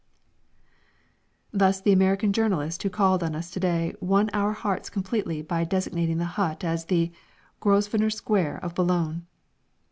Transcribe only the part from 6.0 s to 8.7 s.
the hut as the "Grosvenor Square